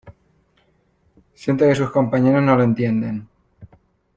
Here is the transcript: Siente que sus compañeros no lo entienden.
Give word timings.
Siente 1.35 1.67
que 1.69 1.75
sus 1.75 1.91
compañeros 1.91 2.41
no 2.41 2.55
lo 2.55 2.63
entienden. 2.63 3.29